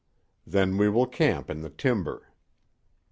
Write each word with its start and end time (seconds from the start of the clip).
"Then 0.47 0.77
we 0.79 0.89
will 0.89 1.05
camp 1.05 1.47
in 1.51 1.61
the 1.61 1.69
timber." 1.69 2.29